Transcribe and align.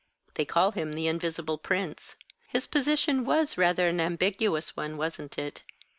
They 0.33 0.45
call 0.45 0.71
him 0.71 0.93
the 0.93 1.05
Invisible 1.07 1.59
Prince. 1.59 2.15
His 2.47 2.65
position 2.65 3.23
was 3.23 3.55
rather 3.55 3.87
an 3.87 4.01
ambiguous 4.01 4.75
one, 4.75 4.97
wasn't 4.97 5.37
it? 5.37 5.61